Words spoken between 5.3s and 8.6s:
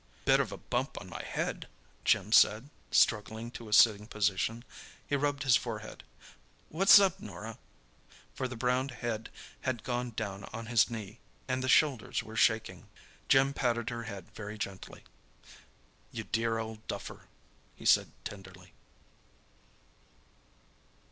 his forehead. "What's up, Norah?" For the